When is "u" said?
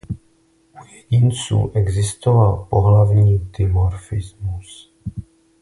0.81-0.85